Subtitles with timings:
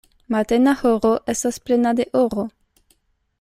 [0.35, 2.47] Matena horo estas plena de oro.